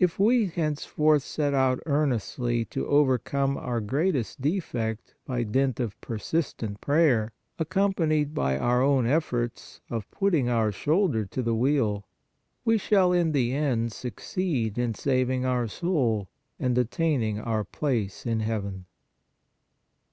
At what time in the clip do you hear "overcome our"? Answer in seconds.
2.88-3.80